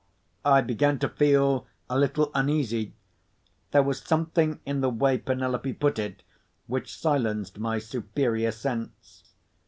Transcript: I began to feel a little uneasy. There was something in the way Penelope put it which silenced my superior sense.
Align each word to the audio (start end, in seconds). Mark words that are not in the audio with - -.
I 0.43 0.61
began 0.61 0.97
to 0.97 1.07
feel 1.09 1.67
a 1.87 1.95
little 1.95 2.31
uneasy. 2.33 2.95
There 3.69 3.83
was 3.83 4.01
something 4.01 4.59
in 4.65 4.81
the 4.81 4.89
way 4.89 5.19
Penelope 5.19 5.73
put 5.73 5.99
it 5.99 6.23
which 6.65 6.97
silenced 6.97 7.59
my 7.59 7.77
superior 7.77 8.51
sense. 8.51 9.35